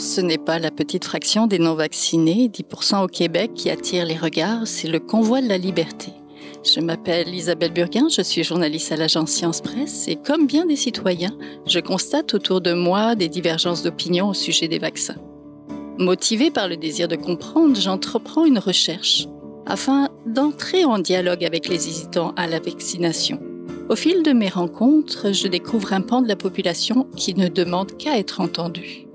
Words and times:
ce 0.00 0.20
n'est 0.22 0.38
pas 0.38 0.58
la 0.58 0.70
petite 0.70 1.04
fraction 1.04 1.46
des 1.46 1.58
non-vaccinés, 1.58 2.48
10% 2.48 3.04
au 3.04 3.06
Québec, 3.06 3.52
qui 3.54 3.70
attire 3.70 4.06
les 4.06 4.16
regards, 4.16 4.66
c'est 4.66 4.88
le 4.88 4.98
convoi 4.98 5.42
de 5.42 5.48
la 5.48 5.58
liberté. 5.58 6.12
Je 6.64 6.80
m'appelle 6.80 7.34
Isabelle 7.34 7.72
Burguin, 7.72 8.08
je 8.08 8.22
suis 8.22 8.42
journaliste 8.42 8.92
à 8.92 8.96
l'agence 8.96 9.30
Science 9.30 9.60
Presse 9.60 10.08
et 10.08 10.16
comme 10.16 10.46
bien 10.46 10.66
des 10.66 10.76
citoyens, 10.76 11.36
je 11.66 11.80
constate 11.80 12.34
autour 12.34 12.60
de 12.60 12.72
moi 12.72 13.14
des 13.14 13.28
divergences 13.28 13.82
d'opinion 13.82 14.30
au 14.30 14.34
sujet 14.34 14.68
des 14.68 14.78
vaccins. 14.78 15.16
Motivée 15.98 16.50
par 16.50 16.66
le 16.66 16.76
désir 16.76 17.06
de 17.06 17.16
comprendre, 17.16 17.78
j'entreprends 17.78 18.46
une 18.46 18.58
recherche 18.58 19.26
afin 19.66 20.08
d'entrer 20.26 20.84
en 20.84 20.98
dialogue 20.98 21.44
avec 21.44 21.68
les 21.68 21.88
hésitants 21.88 22.32
à 22.36 22.46
la 22.46 22.58
vaccination. 22.58 23.38
Au 23.90 23.96
fil 23.96 24.22
de 24.22 24.32
mes 24.32 24.48
rencontres, 24.48 25.32
je 25.32 25.46
découvre 25.46 25.92
un 25.92 26.00
pan 26.00 26.22
de 26.22 26.28
la 26.28 26.36
population 26.36 27.06
qui 27.16 27.34
ne 27.34 27.48
demande 27.48 27.96
qu'à 27.98 28.18
être 28.18 28.40
entendu. 28.40 29.09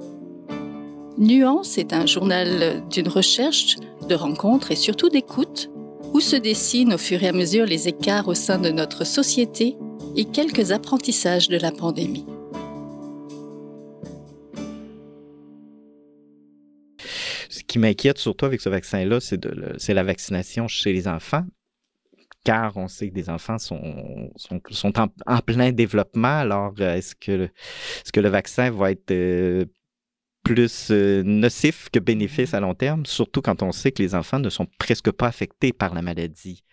Nuance 1.17 1.77
est 1.77 1.93
un 1.93 2.05
journal 2.05 2.83
d'une 2.89 3.07
recherche, 3.07 3.77
de 4.09 4.15
rencontres 4.15 4.71
et 4.71 4.75
surtout 4.75 5.07
d'écoute, 5.07 5.69
où 6.13 6.19
se 6.19 6.35
dessinent 6.35 6.93
au 6.93 6.97
fur 6.97 7.23
et 7.23 7.29
à 7.29 7.31
mesure 7.31 7.65
les 7.65 7.87
écarts 7.87 8.27
au 8.27 8.33
sein 8.33 8.59
de 8.59 8.69
notre 8.69 9.05
société 9.05 9.77
et 10.17 10.25
quelques 10.25 10.73
apprentissages 10.73 11.47
de 11.47 11.57
la 11.57 11.71
pandémie. 11.71 12.25
Ce 17.49 17.63
qui 17.63 17.79
m'inquiète 17.79 18.17
surtout 18.17 18.45
avec 18.45 18.59
ce 18.59 18.67
vaccin-là, 18.67 19.19
c'est 19.21 19.93
la 19.93 20.03
vaccination 20.03 20.67
chez 20.67 20.91
les 20.91 21.07
enfants, 21.07 21.45
car 22.43 22.75
on 22.75 22.89
sait 22.89 23.07
que 23.07 23.13
des 23.13 23.29
enfants 23.29 23.57
sont, 23.57 24.31
sont, 24.35 24.93
en, 24.99 25.39
plein 25.39 25.71
développement. 25.71 26.39
Alors, 26.39 26.73
euh, 26.79 26.95
est-ce 26.95 27.15
que, 27.15 27.43
est 27.43 28.11
que 28.13 28.19
le 28.19 28.29
vaccin 28.29 28.69
va 28.69 28.91
être 28.91 29.11
euh, 29.11 29.65
plus 30.45 30.91
euh, 30.91 31.23
nocif 31.25 31.89
que 31.91 31.99
bénéfice 31.99 32.53
à 32.53 32.59
long 32.59 32.75
terme, 32.75 33.05
surtout 33.05 33.41
quand 33.41 33.63
on 33.63 33.71
sait 33.71 33.91
que 33.91 34.01
les 34.01 34.13
enfants 34.13 34.39
ne 34.39 34.49
sont 34.49 34.67
presque 34.77 35.11
pas 35.11 35.27
affectés 35.27 35.73
par 35.73 35.93
la 35.93 36.03
maladie? 36.03 36.63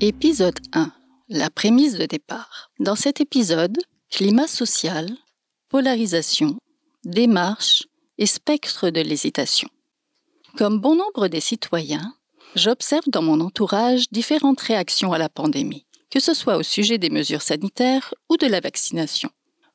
Épisode 0.00 0.58
1. 0.74 0.92
La 1.30 1.48
prémisse 1.48 1.94
de 1.94 2.04
départ. 2.04 2.70
Dans 2.78 2.94
cet 2.94 3.22
épisode, 3.22 3.78
climat 4.10 4.46
social, 4.46 5.08
polarisation, 5.70 6.58
démarche, 7.04 7.84
et 8.18 8.26
spectre 8.26 8.90
de 8.90 9.00
l'hésitation. 9.00 9.68
Comme 10.56 10.78
bon 10.78 10.94
nombre 10.94 11.28
des 11.28 11.40
citoyens, 11.40 12.14
j'observe 12.54 13.04
dans 13.08 13.22
mon 13.22 13.40
entourage 13.40 14.10
différentes 14.12 14.60
réactions 14.60 15.12
à 15.12 15.18
la 15.18 15.28
pandémie, 15.28 15.83
que 16.14 16.20
ce 16.20 16.32
soit 16.32 16.56
au 16.56 16.62
sujet 16.62 16.96
des 16.96 17.10
mesures 17.10 17.42
sanitaires 17.42 18.14
ou 18.30 18.36
de 18.36 18.46
la 18.46 18.60
vaccination. 18.60 19.30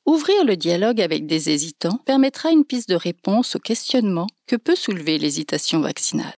Ouvrir 0.06 0.46
le 0.46 0.56
dialogue 0.56 1.02
avec 1.02 1.26
des 1.26 1.50
hésitants 1.50 2.00
permettra 2.06 2.50
une 2.50 2.64
piste 2.64 2.90
de 2.90 2.96
réponse 2.96 3.58
au 3.58 3.60
questionnement 3.60 4.28
que 4.48 4.56
peut 4.56 4.76
soulever 4.76 5.18
l'hésitation 5.18 5.82
vaccinale. 5.82 6.34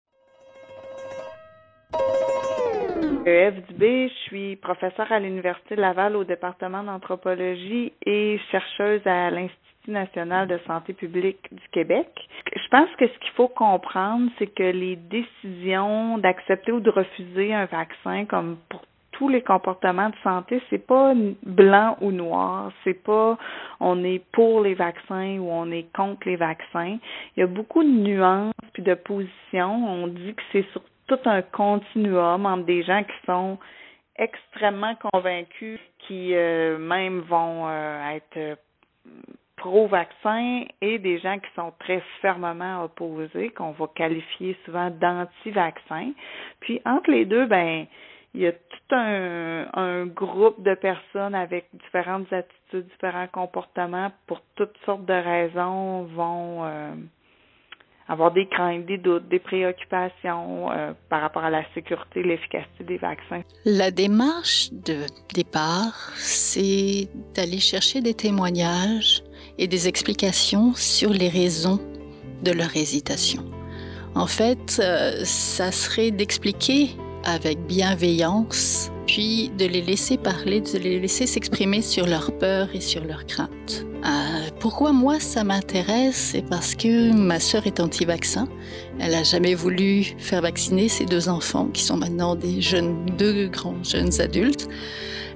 Dubé, 3.68 4.08
je 4.08 4.14
suis 4.26 4.56
professeure 4.56 5.12
à 5.12 5.20
l'Université 5.20 5.76
Laval 5.76 6.16
au 6.16 6.24
département 6.24 6.82
d'anthropologie 6.82 7.92
et 8.06 8.40
chercheuse 8.50 9.02
à 9.04 9.30
l'Institut 9.30 9.90
national 9.90 10.48
de 10.48 10.58
santé 10.66 10.94
publique 10.94 11.42
du 11.52 11.68
Québec. 11.72 12.08
Je 12.54 12.68
pense 12.70 12.88
que 12.98 13.06
ce 13.06 13.18
qu'il 13.18 13.32
faut 13.36 13.48
comprendre, 13.48 14.30
c'est 14.38 14.46
que 14.46 14.62
les 14.62 14.96
décisions 14.96 16.18
d'accepter 16.18 16.72
ou 16.72 16.80
de 16.80 16.90
refuser 16.90 17.52
un 17.52 17.66
vaccin, 17.66 18.24
comme 18.24 18.56
pour 18.68 18.82
tous 19.20 19.28
les 19.28 19.42
comportements 19.42 20.08
de 20.08 20.16
santé, 20.24 20.62
c'est 20.70 20.86
pas 20.86 21.12
blanc 21.42 21.98
ou 22.00 22.10
noir, 22.10 22.72
c'est 22.84 22.94
pas 22.94 23.36
on 23.78 24.02
est 24.02 24.24
pour 24.32 24.62
les 24.62 24.72
vaccins 24.72 25.36
ou 25.38 25.50
on 25.50 25.70
est 25.70 25.92
contre 25.94 26.26
les 26.26 26.36
vaccins. 26.36 26.96
Il 27.36 27.40
y 27.40 27.42
a 27.42 27.46
beaucoup 27.46 27.82
de 27.82 27.88
nuances 27.90 28.54
puis 28.72 28.82
de 28.82 28.94
positions. 28.94 29.86
On 29.86 30.06
dit 30.06 30.32
que 30.34 30.42
c'est 30.52 30.66
sur 30.72 30.80
tout 31.06 31.18
un 31.26 31.42
continuum 31.42 32.46
entre 32.46 32.64
des 32.64 32.82
gens 32.82 33.04
qui 33.04 33.26
sont 33.26 33.58
extrêmement 34.16 34.94
convaincus, 35.12 35.78
qui 35.98 36.34
euh, 36.34 36.78
même 36.78 37.20
vont 37.20 37.68
euh, 37.68 38.16
être 38.16 38.56
pro-vaccin 39.56 40.64
et 40.80 40.98
des 40.98 41.18
gens 41.18 41.38
qui 41.38 41.50
sont 41.54 41.74
très 41.78 42.02
fermement 42.22 42.84
opposés, 42.84 43.50
qu'on 43.50 43.72
va 43.72 43.86
qualifier 43.94 44.56
souvent 44.64 44.88
d'anti-vaccins. 44.88 46.12
Puis 46.60 46.80
entre 46.86 47.10
les 47.10 47.26
deux, 47.26 47.44
ben 47.44 47.84
il 48.34 48.42
y 48.42 48.46
a 48.46 48.52
tout 48.52 48.94
un, 48.94 50.06
groupe 50.06 50.62
de 50.62 50.74
personnes 50.74 51.34
avec 51.34 51.66
différentes 51.72 52.32
attitudes, 52.32 52.86
différents 52.92 53.28
comportements, 53.28 54.12
pour 54.26 54.40
toutes 54.54 54.76
sortes 54.84 55.04
de 55.04 55.12
raisons, 55.12 56.04
vont 56.04 56.64
euh, 56.64 56.92
avoir 58.08 58.32
des 58.32 58.46
craintes, 58.46 58.86
des 58.86 58.98
doutes, 58.98 59.28
des 59.28 59.38
préoccupations 59.38 60.70
euh, 60.70 60.92
par 61.08 61.22
rapport 61.22 61.44
à 61.44 61.50
la 61.50 61.64
sécurité, 61.74 62.22
l'efficacité 62.22 62.84
des 62.84 62.98
vaccins. 62.98 63.42
La 63.64 63.90
démarche 63.90 64.70
de 64.72 65.06
départ, 65.34 66.12
c'est 66.16 67.08
d'aller 67.34 67.58
chercher 67.58 68.00
des 68.00 68.14
témoignages 68.14 69.22
et 69.58 69.66
des 69.66 69.88
explications 69.88 70.74
sur 70.74 71.10
les 71.10 71.28
raisons 71.28 71.80
de 72.42 72.52
leur 72.52 72.76
hésitation. 72.76 73.44
En 74.14 74.26
fait, 74.26 74.80
euh, 74.80 75.24
ça 75.24 75.70
serait 75.70 76.10
d'expliquer 76.10 76.90
avec 77.24 77.58
bienveillance, 77.66 78.90
puis 79.06 79.50
de 79.58 79.66
les 79.66 79.82
laisser 79.82 80.16
parler, 80.16 80.60
de 80.60 80.78
les 80.78 81.00
laisser 81.00 81.26
s'exprimer 81.26 81.82
sur 81.82 82.06
leurs 82.06 82.36
peurs 82.38 82.68
et 82.74 82.80
sur 82.80 83.04
leurs 83.04 83.26
craintes. 83.26 83.84
Euh, 84.04 84.48
pourquoi 84.60 84.92
moi 84.92 85.20
ça 85.20 85.44
m'intéresse 85.44 86.30
C'est 86.32 86.48
parce 86.48 86.74
que 86.74 87.12
ma 87.12 87.38
sœur 87.38 87.66
est 87.66 87.80
anti-vaccin. 87.80 88.48
Elle 88.98 89.12
n'a 89.12 89.22
jamais 89.22 89.54
voulu 89.54 90.04
faire 90.18 90.42
vacciner 90.42 90.88
ses 90.88 91.04
deux 91.04 91.28
enfants, 91.28 91.66
qui 91.66 91.82
sont 91.82 91.96
maintenant 91.96 92.34
des 92.34 92.60
jeunes, 92.60 93.04
deux 93.18 93.48
grands 93.48 93.82
jeunes 93.82 94.20
adultes. 94.20 94.68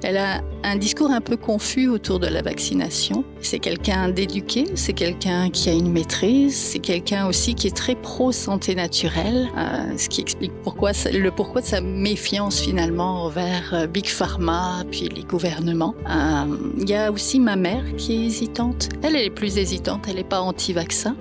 Elle 0.07 0.19
a 0.19 0.43
un 0.65 0.77
discours 0.77 1.11
un 1.11 1.23
peu 1.23 1.39
confus 1.39 1.89
autour 1.89 2.19
de 2.21 2.27
la 2.27 2.43
vaccination. 2.43 3.25
C'est 3.41 3.59
quelqu'un 3.59 4.11
d'éduqué, 4.11 4.67
c'est 4.75 4.93
quelqu'un 4.93 5.49
qui 5.49 5.71
a 5.71 5.73
une 5.73 5.91
maîtrise, 5.91 6.55
c'est 6.57 6.79
quelqu'un 6.79 7.27
aussi 7.27 7.55
qui 7.55 7.69
est 7.69 7.77
très 7.77 7.95
pro 7.95 8.31
santé 8.33 8.75
naturelle, 8.75 9.49
euh, 9.57 9.97
ce 9.97 10.09
qui 10.11 10.21
explique 10.21 10.53
pourquoi 10.63 10.93
le 11.11 11.31
pourquoi 11.31 11.63
de 11.63 11.67
sa 11.67 11.81
méfiance 11.81 12.61
finalement 12.61 13.25
envers 13.25 13.73
euh, 13.73 13.87
Big 13.87 14.07
Pharma 14.07 14.85
puis 14.91 15.09
les 15.09 15.23
gouvernements. 15.23 15.95
Euh, 16.11 16.55
il 16.79 16.89
y 16.89 16.95
a 16.95 17.11
aussi 17.11 17.41
ma 17.41 17.57
mère 17.57 17.85
qui 17.97 18.15
est 18.15 18.27
hésitante. 18.27 18.91
Elle, 19.03 19.17
est 19.17 19.31
plus 19.31 19.57
hésitante, 19.57 20.05
elle 20.09 20.17
n'est 20.17 20.25
pas 20.25 20.41
anti-vaccin, 20.41 21.17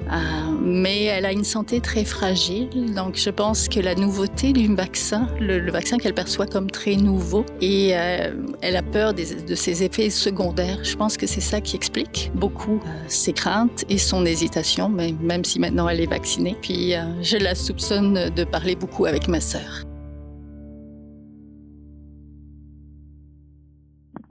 mais 0.61 1.03
elle 1.05 1.25
a 1.25 1.31
une 1.31 1.45
santé 1.45 1.79
très 1.79 2.03
fragile. 2.03 2.93
Donc 2.93 3.15
je 3.15 3.29
pense 3.29 3.69
que 3.69 3.79
la 3.79 3.95
nouveauté 3.95 4.51
du 4.51 4.73
vaccin, 4.75 5.27
le, 5.39 5.59
le 5.59 5.71
vaccin 5.71 5.97
qu'elle 5.97 6.13
perçoit 6.13 6.47
comme 6.47 6.69
très 6.69 6.95
nouveau, 6.95 7.45
et 7.61 7.89
elle 7.89 8.72
elle 8.73 8.79
a 8.79 8.91
peur 8.91 9.13
de 9.13 9.55
ses 9.55 9.83
effets 9.83 10.09
secondaires. 10.09 10.83
Je 10.83 10.95
pense 10.97 11.15
que 11.15 11.27
c'est 11.27 11.41
ça 11.41 11.61
qui 11.61 11.75
explique 11.75 12.31
beaucoup 12.33 12.77
euh, 12.77 13.07
ses 13.07 13.31
craintes 13.31 13.85
et 13.87 13.99
son 13.99 14.25
hésitation, 14.25 14.89
mais 14.89 15.11
même 15.21 15.43
si 15.43 15.59
maintenant 15.59 15.87
elle 15.87 16.01
est 16.01 16.09
vaccinée. 16.09 16.55
Puis 16.59 16.95
euh, 16.95 17.21
je 17.21 17.37
la 17.37 17.53
soupçonne 17.53 18.31
de 18.31 18.43
parler 18.43 18.75
beaucoup 18.75 19.05
avec 19.05 19.27
ma 19.27 19.39
sœur. 19.39 19.83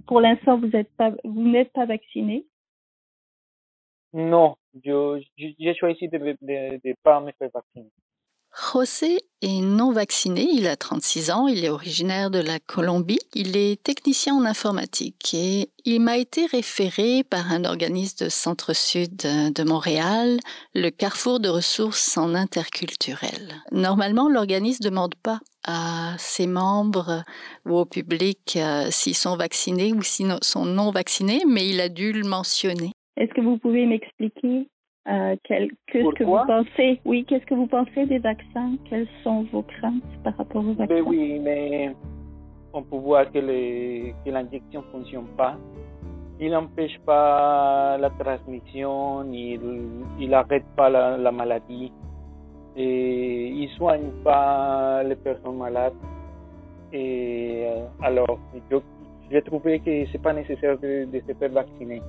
Pour 0.08 0.20
l'instant, 0.20 0.58
vous 0.58 0.66
n'êtes 0.66 0.91
pas, 0.97 1.12
vous 1.22 1.48
n'êtes 1.48 1.72
pas 1.72 1.86
vacciné? 1.86 2.44
Non, 4.12 4.56
j'ai 4.82 5.75
choisi 5.78 6.08
de 6.08 6.19
ne 6.19 6.94
pas 7.05 7.20
me 7.20 7.31
faire 7.38 7.50
vacciner. 7.55 7.90
José 8.54 9.19
est 9.40 9.60
non 9.62 9.93
vacciné, 9.93 10.46
il 10.52 10.66
a 10.66 10.76
36 10.76 11.31
ans, 11.31 11.46
il 11.49 11.64
est 11.64 11.70
originaire 11.70 12.31
de 12.31 12.38
la 12.38 12.58
Colombie, 12.60 13.19
il 13.34 13.56
est 13.56 13.82
technicien 13.82 14.34
en 14.34 14.44
informatique 14.44 15.34
et 15.34 15.70
il 15.84 16.00
m'a 16.00 16.19
été 16.19 16.44
référé 16.46 17.25
par 17.25 17.50
un 17.50 17.64
organisme 17.64 18.26
de 18.26 18.31
centre-sud 18.31 19.16
de 19.16 19.64
Montréal, 19.64 20.38
le 20.75 20.90
Carrefour 20.90 21.40
de 21.40 21.49
ressources 21.49 22.19
en 22.19 22.34
interculturel. 22.34 23.62
Normalement, 23.72 24.28
l'organisme 24.28 24.84
ne 24.84 24.90
demande 24.90 25.14
pas 25.14 25.40
à 25.64 26.14
ses 26.19 26.46
membres 26.46 27.22
ou 27.64 27.76
au 27.76 27.87
public 27.87 28.56
euh, 28.56 28.88
s'ils 28.90 29.14
sont 29.14 29.37
vaccinés 29.37 29.93
ou 29.93 30.02
s'ils 30.02 30.37
sont 30.43 30.66
non 30.66 30.90
vaccinés, 30.90 31.43
mais 31.48 31.69
il 31.69 31.81
a 31.81 31.88
dû 31.88 32.12
le 32.12 32.28
mentionner. 32.28 32.93
Est-ce 33.16 33.32
que 33.32 33.40
vous 33.40 33.58
pouvez 33.58 33.87
m'expliquer 33.87 34.69
euh, 35.08 35.37
qu'est-ce 35.43 36.14
que 36.14 36.25
vous 36.25 36.38
pensez? 36.46 37.00
Oui, 37.04 37.25
qu'est-ce 37.25 37.44
que 37.46 37.54
vous 37.54 37.66
pensez 37.66 38.06
des 38.06 38.19
vaccins? 38.19 38.76
Quelles 38.88 39.08
sont 39.25 39.44
vos 39.52 39.62
craintes 39.62 40.02
par 40.22 40.37
rapport 40.37 40.64
aux 40.64 40.75
vaccins? 40.75 40.94
ben 40.94 41.04
Oui, 41.04 41.40
mais 41.40 41.94
on 42.72 42.82
peut 42.82 42.96
voir 42.96 43.31
que, 43.32 43.38
l'injection 43.38 44.82
ne 44.82 44.93
fonctionne 44.93 45.26
pas. 45.37 45.56
Il 46.38 46.52
n'empêche 46.52 46.99
pas 47.04 47.99
la 47.99 48.10
transmission, 48.10 49.25
il 49.32 50.28
n'arrête 50.28 50.64
pas 50.76 50.88
la, 50.88 51.32
maladie, 51.32 51.93
et 52.76 53.48
il 53.48 53.69
ne 53.69 53.75
soigne 53.76 54.10
pas 54.25 55.02
les 55.02 55.16
personnes 55.16 55.58
malades. 55.58 55.94
Et 56.93 57.64
euh, 57.66 57.87
alors, 58.02 58.38
je, 58.70 58.76
j'ai 59.31 59.43
trouvé 59.43 59.81
que 59.81 60.06
c'est 60.12 60.22
pas 60.22 60.32
nécessaire 60.32 60.78
de, 60.78 61.06
de 61.10 61.20
se 61.26 61.32
faire 61.38 61.50
vacciner. 61.50 62.02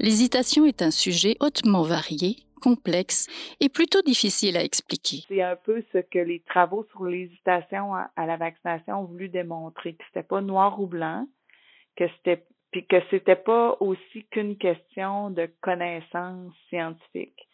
L'hésitation 0.00 0.64
est 0.66 0.82
un 0.82 0.90
sujet 0.90 1.36
hautement 1.40 1.82
varié, 1.82 2.36
complexe 2.60 3.28
et 3.60 3.68
plutôt 3.68 4.02
difficile 4.02 4.56
à 4.56 4.64
expliquer. 4.64 5.24
C'est 5.28 5.42
un 5.42 5.56
peu 5.56 5.84
ce 5.92 5.98
que 5.98 6.18
les 6.18 6.40
travaux 6.40 6.84
sur 6.90 7.04
l'hésitation 7.04 7.94
à, 7.94 8.26
la 8.26 8.36
vaccination 8.36 9.00
ont 9.00 9.04
voulu 9.04 9.28
démontrer, 9.28 9.94
que 9.94 10.04
c'était 10.06 10.26
pas 10.26 10.40
noir 10.40 10.80
ou 10.80 10.86
blanc, 10.86 11.26
que 11.96 12.04
c'était 12.16 12.44
puis 12.72 12.84
que 12.86 12.96
c'était 13.08 13.36
pas 13.36 13.76
aussi 13.78 14.26
qu'une 14.32 14.56
question 14.56 15.30
de 15.30 15.48
connaissances 15.60 16.52
scientifiques. 16.68 17.48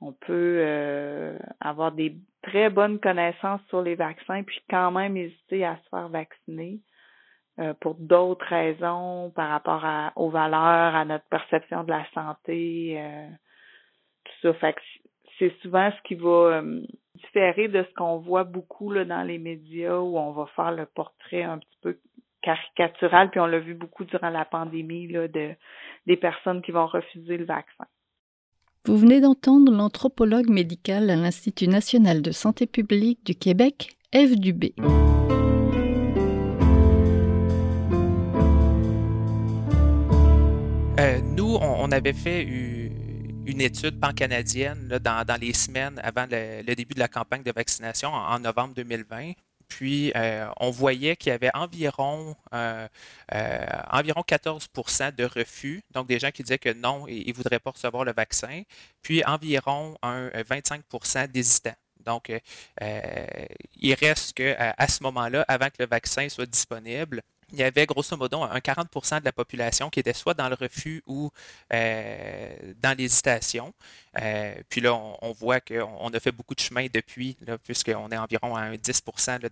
On 0.00 0.12
peut 0.12 0.58
euh, 0.60 1.36
avoir 1.58 1.90
des 1.90 2.16
très 2.42 2.70
bonnes 2.70 3.00
connaissances 3.00 3.60
sur 3.68 3.82
les 3.82 3.96
vaccins 3.96 4.44
puis 4.44 4.60
quand 4.70 4.92
même 4.92 5.16
hésiter 5.16 5.64
à 5.64 5.78
se 5.82 5.88
faire 5.88 6.08
vacciner. 6.10 6.78
Euh, 7.58 7.74
pour 7.80 7.96
d'autres 7.96 8.46
raisons 8.46 9.30
par 9.36 9.50
rapport 9.50 9.84
à, 9.84 10.12
aux 10.16 10.30
valeurs, 10.30 10.94
à 10.94 11.04
notre 11.04 11.26
perception 11.26 11.84
de 11.84 11.90
la 11.90 12.06
santé, 12.14 12.94
euh, 12.98 13.28
tout 14.24 14.52
ça. 14.52 14.70
C'est 15.38 15.52
souvent 15.60 15.90
ce 15.90 16.08
qui 16.08 16.14
va 16.14 16.30
euh, 16.30 16.80
différer 17.14 17.68
de 17.68 17.82
ce 17.82 17.94
qu'on 17.94 18.20
voit 18.20 18.44
beaucoup 18.44 18.94
dans 18.94 19.22
les 19.22 19.36
médias 19.36 19.98
où 19.98 20.16
on 20.16 20.32
va 20.32 20.46
faire 20.56 20.72
le 20.72 20.86
portrait 20.86 21.42
un 21.42 21.58
petit 21.58 21.78
peu 21.82 21.98
caricatural, 22.40 23.30
puis 23.30 23.38
on 23.38 23.46
l'a 23.46 23.58
vu 23.58 23.74
beaucoup 23.74 24.06
durant 24.06 24.30
la 24.30 24.46
pandémie 24.46 25.06
de 25.08 25.54
des 26.06 26.16
personnes 26.16 26.62
qui 26.62 26.72
vont 26.72 26.86
refuser 26.86 27.36
le 27.36 27.44
vaccin. 27.44 27.84
Vous 28.86 28.96
venez 28.96 29.20
d'entendre 29.20 29.70
l'anthropologue 29.70 30.48
médical 30.48 31.10
à 31.10 31.16
l'Institut 31.16 31.68
national 31.68 32.22
de 32.22 32.30
santé 32.30 32.66
publique 32.66 33.24
du 33.24 33.34
Québec, 33.34 33.90
Eve 34.12 34.40
Dubé. 34.40 34.74
Nous, 41.32 41.56
on, 41.60 41.90
avait 41.92 42.12
fait 42.12 42.42
une 42.42 43.60
étude 43.60 43.98
pan-canadienne 43.98 44.88
dans, 44.98 45.40
les 45.40 45.54
semaines 45.54 45.98
avant 46.02 46.26
le, 46.30 46.74
début 46.74 46.94
de 46.94 47.00
la 47.00 47.08
campagne 47.08 47.42
de 47.42 47.52
vaccination 47.52 48.10
en, 48.12 48.38
novembre 48.38 48.74
2020. 48.74 49.32
Puis, 49.66 50.12
euh, 50.14 50.46
on 50.58 50.70
voyait 50.70 51.16
qu'il 51.16 51.30
y 51.30 51.32
avait 51.32 51.50
environ, 51.54 52.36
euh, 52.52 52.86
euh, 53.34 53.66
environ 53.90 54.20
14% 54.20 55.14
de 55.14 55.24
refus, 55.24 55.82
donc 55.92 56.06
des 56.06 56.18
gens 56.18 56.30
qui 56.30 56.42
disaient 56.42 56.58
que 56.58 56.74
non, 56.74 57.06
ils 57.08 57.26
ne 57.26 57.32
voudraient 57.32 57.58
pas 57.58 57.70
recevoir 57.70 58.04
le 58.04 58.12
vaccin, 58.12 58.62
puis 59.00 59.24
environ 59.24 59.96
un 60.02 60.28
25% 60.28 61.28
d'hésitants. 61.28 61.74
Donc, 62.04 62.30
il 62.80 63.94
reste 63.94 64.34
qu'à 64.34 64.74
à 64.76 64.88
ce 64.88 65.02
moment-là, 65.04 65.44
avant 65.48 65.68
que 65.68 65.76
le 65.78 65.86
vaccin 65.86 66.28
soit 66.28 66.46
disponible, 66.46 67.22
il 67.52 67.58
y 67.58 67.62
avait 67.62 67.86
grosso 67.86 68.16
modo 68.16 68.42
un 68.42 68.58
40% 68.58 69.20
de 69.20 69.24
la 69.24 69.32
population 69.32 69.90
qui 69.90 70.00
était 70.00 70.12
soit 70.12 70.34
dans 70.34 70.48
le 70.48 70.54
refus 70.54 71.02
ou 71.06 71.30
euh, 71.72 72.56
dans 72.82 72.96
l'hésitation. 72.96 73.72
Euh, 74.20 74.54
puis 74.68 74.80
là, 74.80 74.94
on, 74.94 75.32
voit 75.32 75.60
qu'on 75.60 76.08
a 76.08 76.20
fait 76.20 76.32
beaucoup 76.32 76.54
de 76.54 76.60
chemin 76.60 76.86
depuis, 76.92 77.36
puisqu'on 77.64 78.08
est 78.10 78.16
environ 78.16 78.56
à 78.56 78.62
un 78.62 78.76
10 78.76 79.02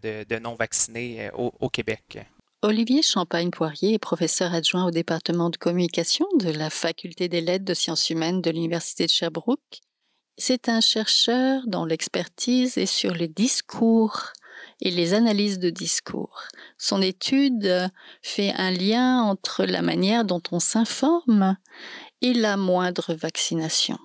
de, 0.03 0.39
non-vaccinés 0.39 1.29
euh, 1.29 1.49
au, 1.61 1.69
Québec. 1.69 2.19
Olivier 2.63 3.03
Champagne-Poirier 3.03 3.95
est 3.95 3.99
professeur 3.99 4.53
adjoint 4.53 4.85
au 4.85 4.91
département 4.91 5.49
de 5.49 5.57
communication 5.57 6.27
de 6.39 6.51
la 6.51 6.69
Faculté 6.69 7.29
des 7.29 7.41
lettres 7.41 7.65
de 7.65 7.75
sciences 7.75 8.11
humaines 8.11 8.43
de 8.43 8.51
l'Université 8.51 9.07
de 9.07 9.11
Sherbrooke. 9.11 9.81
C'est 10.37 10.69
un 10.69 10.81
chercheur 10.81 11.63
dont 11.67 11.85
l'expertise 11.85 12.77
est 12.79 12.87
sur 12.87 13.15
les 13.15 13.29
discours 13.29 14.33
et 14.81 14.91
les 14.91 15.15
analyses 15.15 15.59
de 15.59 15.71
discours. 15.71 16.43
Son 16.79 17.03
étude 17.03 17.91
fait 18.23 18.53
un 18.57 18.71
lien 18.71 19.23
entre 19.23 19.65
la 19.65 19.83
manière 19.83 20.25
dont 20.25 20.43
on 20.53 20.61
s'informe 20.61 21.57
et 22.23 22.35
la 22.35 22.57
moindre 22.57 23.15
vaccination 23.15 23.99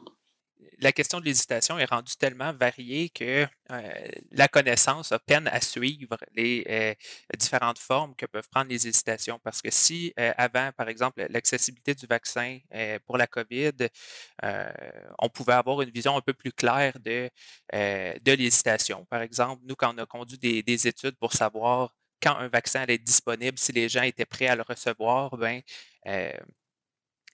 la 0.80 0.92
question 0.92 1.20
de 1.20 1.26
l'hésitation 1.26 1.78
est 1.80 1.86
rendue 1.86 2.16
tellement 2.18 2.54
variée 2.54 3.10
que 3.10 3.46
euh, 3.72 4.08
la 4.32 4.48
connaissance 4.48 5.12
a 5.12 5.20
peine 5.20 5.48
à 5.48 5.62
suivre 5.62 6.18
les 6.34 6.66
euh, 6.70 6.94
différentes 7.38 7.80
formes 7.80 8.16
que 8.16 8.26
peuvent 8.26 8.48
prendre 8.50 8.70
les 8.70 8.88
hésitations. 8.88 9.40
Parce 9.44 9.62
que 9.62 9.72
si 9.72 10.14
euh, 10.20 10.34
avant, 10.38 10.72
par 10.74 10.90
exemple, 10.90 11.26
l'accessibilité 11.30 11.96
du 11.96 12.06
vaccin 12.06 12.60
pour 13.06 13.18
la 13.18 13.28
COVID, 13.28 13.72
on 15.20 15.30
pouvait 15.30 15.54
avoir 15.54 15.82
une 15.82 15.90
vision 15.90 16.16
un 16.18 16.22
peu 16.22 16.34
plus 16.34 16.52
claire 16.52 17.00
de, 17.00 17.30
de 17.74 18.32
l'hésitation. 18.34 19.06
Par 19.06 19.22
exemple, 19.22 19.62
nous, 19.66 19.76
quand 19.76 19.94
on 19.96 19.98
a 19.98 20.06
conduit 20.06 20.38
des, 20.38 20.64
des 20.64 20.88
études 20.88 21.18
pour 21.18 21.34
savoir 21.34 21.94
quand 22.22 22.36
un 22.38 22.48
vaccin 22.48 22.82
allait 22.82 22.96
être 22.96 23.04
disponible, 23.04 23.58
si 23.58 23.72
les 23.72 23.90
gens 23.90 24.04
étaient 24.04 24.26
prêts 24.26 24.48
à 24.48 24.56
le 24.56 24.64
recevoir, 24.64 25.38
ben, 25.38 25.62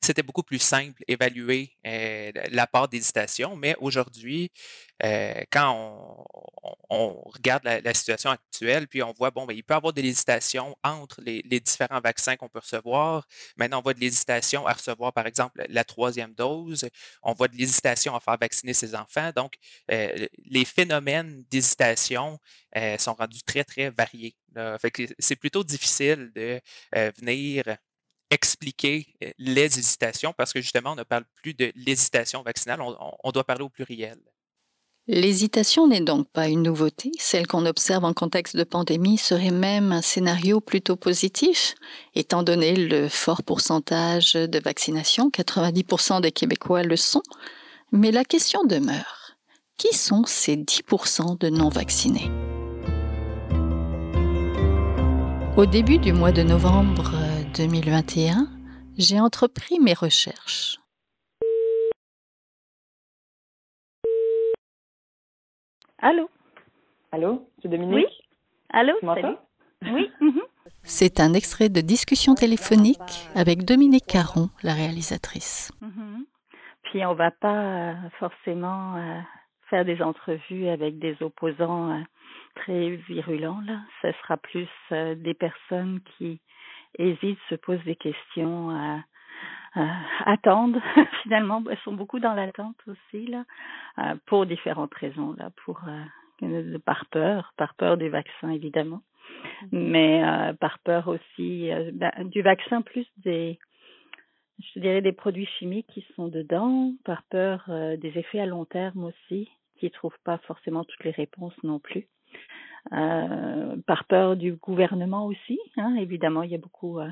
c'était 0.03 0.23
beaucoup 0.23 0.43
plus 0.43 0.59
simple 0.59 1.03
évaluer 1.07 1.77
euh, 1.85 2.31
la 2.51 2.65
part 2.65 2.87
d'hésitation, 2.87 3.55
mais 3.55 3.75
aujourd'hui, 3.79 4.51
euh, 5.03 5.41
quand 5.51 6.25
on, 6.89 7.21
regarde 7.31 7.63
la, 7.63 7.93
situation 7.93 8.31
actuelle, 8.31 8.87
puis 8.87 9.03
on 9.03 9.13
voit, 9.13 9.31
bon, 9.31 9.45
ben, 9.45 9.55
il 9.55 9.63
peut 9.63 9.73
y 9.75 9.77
avoir 9.77 9.93
de 9.93 10.01
l'hésitation 10.01 10.75
entre 10.83 11.21
les, 11.21 11.41
différents 11.59 12.01
vaccins 12.01 12.35
qu'on 12.35 12.49
peut 12.49 12.59
recevoir. 12.59 13.27
Maintenant, 13.57 13.79
on 13.79 13.81
voit 13.81 13.93
de 13.93 13.99
l'hésitation 13.99 14.65
à 14.65 14.73
recevoir, 14.73 15.13
par 15.13 15.27
exemple, 15.27 15.63
la 15.69 15.83
troisième 15.83 16.33
dose. 16.33 16.89
On 17.23 17.33
voit 17.33 17.47
de 17.47 17.55
l'hésitation 17.55 18.15
à 18.15 18.19
faire 18.19 18.37
vacciner 18.39 18.73
ses 18.73 18.95
enfants. 18.95 19.31
Donc, 19.35 19.53
euh, 19.91 20.27
les 20.45 20.65
phénomènes 20.65 21.43
d'hésitation 21.51 22.39
sont 22.97 23.13
rendus 23.13 23.43
très, 23.43 23.63
très 23.65 23.89
variés. 23.89 24.35
c'est 25.19 25.35
plutôt 25.35 25.63
difficile 25.63 26.31
de 26.33 26.61
venir 27.19 27.65
expliquer 28.31 29.07
euh, 29.23 29.29
les 29.37 29.77
hésitations 29.77 30.33
parce 30.35 30.53
que 30.53 30.61
justement, 30.61 30.93
on 30.93 30.95
ne 30.95 31.03
parle 31.03 31.25
plus 31.43 31.53
de 31.53 31.71
l'hésitation 31.75 32.41
vaccinale, 32.41 32.81
on, 32.81 33.31
doit 33.31 33.43
parler 33.43 33.63
au 33.63 33.69
pluriel. 33.69 34.17
L'hésitation 35.07 35.87
n'est 35.87 36.01
donc 36.01 36.29
pas 36.29 36.47
une 36.47 36.63
nouveauté. 36.63 37.11
Celle 37.19 37.45
qu'on 37.45 37.65
observe 37.65 38.05
en 38.05 38.13
contexte 38.13 38.55
de 38.55 38.63
pandémie 38.63 39.17
serait 39.17 39.51
même 39.51 39.91
un 39.91 40.01
scénario 40.01 40.61
plutôt 40.61 40.95
positif, 40.95 41.75
étant 42.15 42.43
donné 42.43 42.75
le 42.75 43.09
fort 43.09 43.43
pourcentage 43.43 44.33
de 44.33 44.59
vaccination, 44.59 45.29
90% 45.29 46.21
des 46.21 46.31
Québécois 46.31 46.83
le 46.83 46.95
sont. 46.95 47.23
Mais 47.91 48.11
la 48.11 48.23
question 48.23 48.63
demeure, 48.63 49.35
qui 49.77 49.93
sont 49.93 50.23
ces 50.25 50.55
10% 50.55 51.39
de 51.39 51.49
non-vaccinés? 51.49 52.31
Au 55.57 55.65
début 55.65 55.97
du 55.97 56.13
mois 56.13 56.31
de 56.31 56.43
novembre 56.43 57.20
2021, 57.55 58.47
j'ai 58.97 59.19
entrepris 59.19 59.79
mes 59.79 59.93
recherches. 59.93 60.77
Allô? 65.99 66.29
Allô, 67.11 67.47
c'est 67.61 67.67
Dominique? 67.67 67.95
Oui 67.95 68.05
Allô, 68.69 68.93
salut 69.01 69.35
Oui. 69.83 70.09
Mhm. 70.21 70.41
C'est 70.83 71.19
un 71.19 71.33
extrait 71.33 71.69
de 71.69 71.81
discussion 71.81 72.35
téléphonique 72.35 73.27
avec 73.35 73.65
Dominique 73.65 74.07
Caron, 74.07 74.49
la 74.63 74.73
réalisatrice. 74.73 75.71
Mhm. 75.81 76.25
Puis 76.83 77.05
on 77.05 77.13
va 77.13 77.31
pas 77.31 77.91
euh, 77.91 77.93
forcément 78.19 78.95
euh, 78.95 79.19
faire 79.69 79.85
des 79.85 80.01
entrevues 80.01 80.69
avec 80.69 80.99
des 80.99 81.17
opposants 81.21 81.91
euh, 81.91 82.01
très 82.55 82.95
virulents 83.07 83.61
là. 83.65 83.79
Ce 84.01 84.11
sera 84.23 84.37
plus 84.37 84.67
des 84.89 85.33
personnes 85.33 85.99
qui 86.17 86.39
hésitent, 86.97 87.39
se 87.49 87.55
posent 87.55 87.83
des 87.83 87.95
questions, 87.95 88.71
euh, 88.71 88.97
euh, 89.77 89.87
attendent. 90.25 90.81
Finalement, 91.23 91.63
elles 91.69 91.77
sont 91.83 91.93
beaucoup 91.93 92.19
dans 92.19 92.33
l'attente 92.33 92.77
aussi 92.87 93.27
là, 93.27 93.45
euh, 93.99 94.15
pour 94.25 94.45
différentes 94.45 94.93
raisons 94.95 95.33
là, 95.37 95.49
pour 95.65 95.81
par 96.85 97.05
peur, 97.11 97.53
par 97.55 97.75
peur 97.75 97.97
du 97.97 98.09
vaccin 98.09 98.49
évidemment, 98.49 99.01
mm-hmm. 99.65 99.67
mais 99.71 100.53
par 100.59 100.79
peur 100.79 101.07
aussi 101.07 101.69
ben, 101.93 102.11
du 102.25 102.41
vaccin 102.41 102.81
plus 102.81 103.05
des 103.17 103.59
je 104.73 104.79
dirais 104.79 105.01
des 105.01 105.11
produits 105.11 105.47
chimiques 105.59 105.87
qui 105.87 106.05
sont 106.15 106.27
dedans, 106.27 106.93
par 107.03 107.23
peur 107.29 107.63
des 107.67 108.17
effets 108.17 108.39
à 108.39 108.45
long 108.45 108.65
terme 108.65 109.05
aussi, 109.05 109.49
qui 109.77 109.85
ne 109.85 109.91
trouvent 109.91 110.19
pas 110.23 110.37
forcément 110.39 110.83
toutes 110.83 111.03
les 111.03 111.11
réponses 111.11 111.55
non 111.63 111.79
plus. 111.79 112.07
Euh, 112.93 113.75
par 113.85 114.05
peur 114.05 114.35
du 114.35 114.53
gouvernement 114.53 115.25
aussi. 115.25 115.59
Hein. 115.77 115.95
Évidemment, 115.99 116.43
il 116.43 116.51
y 116.51 116.55
a 116.55 116.57
beaucoup 116.59 116.99
euh, 116.99 117.07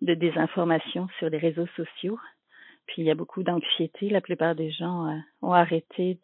de 0.00 0.14
désinformation 0.14 1.08
sur 1.18 1.28
les 1.28 1.38
réseaux 1.38 1.68
sociaux. 1.76 2.18
Puis 2.86 3.02
il 3.02 3.04
y 3.04 3.10
a 3.10 3.14
beaucoup 3.14 3.42
d'anxiété. 3.42 4.08
La 4.08 4.20
plupart 4.20 4.54
des 4.54 4.70
gens 4.70 5.06
euh, 5.06 5.16
ont 5.42 5.52
arrêté 5.52 6.18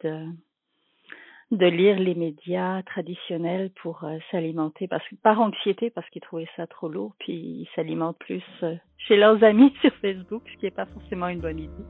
de 1.51 1.65
lire 1.65 1.99
les 1.99 2.15
médias 2.15 2.81
traditionnels 2.83 3.71
pour 3.81 4.05
s'alimenter 4.31 4.87
parce 4.87 5.03
par 5.21 5.39
anxiété 5.39 5.89
parce 5.89 6.09
qu'ils 6.09 6.21
trouvaient 6.21 6.47
ça 6.55 6.65
trop 6.65 6.87
lourd 6.87 7.13
puis 7.19 7.33
ils 7.33 7.69
s'alimentent 7.75 8.19
plus 8.19 8.43
chez 8.97 9.17
leurs 9.17 9.43
amis 9.43 9.73
sur 9.81 9.93
Facebook 9.95 10.43
ce 10.49 10.57
qui 10.59 10.65
n'est 10.65 10.71
pas 10.71 10.85
forcément 10.85 11.27
une 11.27 11.41
bonne 11.41 11.59
idée. 11.59 11.83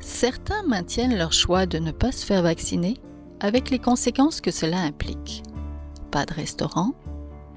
Certains 0.00 0.64
maintiennent 0.66 1.16
leur 1.16 1.32
choix 1.32 1.66
de 1.66 1.78
ne 1.78 1.92
pas 1.92 2.10
se 2.10 2.26
faire 2.26 2.42
vacciner 2.42 2.94
avec 3.40 3.70
les 3.70 3.78
conséquences 3.78 4.40
que 4.40 4.50
cela 4.50 4.78
implique. 4.78 5.42
Pas 6.12 6.26
de 6.26 6.34
restaurant, 6.34 6.92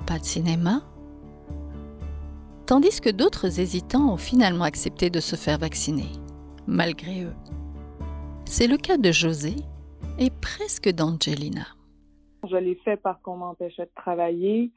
pas 0.07 0.17
de 0.17 0.23
cinéma, 0.23 0.81
tandis 2.65 3.01
que 3.01 3.09
d'autres 3.09 3.59
hésitants 3.59 4.13
ont 4.13 4.17
finalement 4.17 4.63
accepté 4.63 5.09
de 5.09 5.19
se 5.19 5.35
faire 5.35 5.57
vacciner, 5.57 6.09
malgré 6.67 7.23
eux. 7.23 7.35
C'est 8.45 8.67
le 8.67 8.77
cas 8.77 8.97
de 8.97 9.11
José 9.11 9.55
et 10.19 10.29
presque 10.29 10.89
d'Angelina. 10.89 11.65
Je 12.49 12.57
l'ai 12.57 12.75
fait 12.75 12.97
parce 12.97 13.21
qu'on 13.21 13.37
m'empêchait 13.37 13.85
de 13.85 13.91
travailler, 13.95 14.71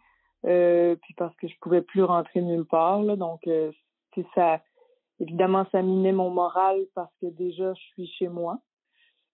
euh, 0.44 0.96
puis 1.02 1.14
parce 1.14 1.34
que 1.36 1.48
je 1.48 1.54
pouvais 1.60 1.82
plus 1.82 2.02
rentrer 2.02 2.40
nulle 2.40 2.64
part. 2.64 3.02
donc, 3.16 3.46
euh, 3.46 3.70
ça, 4.34 4.60
évidemment, 5.20 5.66
ça 5.72 5.82
minait 5.82 6.12
mon 6.12 6.30
moral 6.30 6.86
parce 6.94 7.12
que 7.20 7.26
déjà, 7.26 7.74
je 7.74 7.80
suis 7.92 8.06
chez 8.18 8.28
moi 8.28 8.60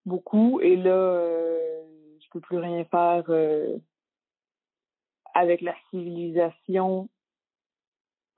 beaucoup, 0.06 0.60
et 0.60 0.76
là, 0.76 0.90
euh, 0.90 1.82
je 2.20 2.28
peux 2.30 2.40
plus 2.40 2.58
rien 2.58 2.84
faire 2.86 3.24
euh, 3.28 3.78
avec 5.34 5.60
la 5.60 5.74
civilisation 5.90 7.08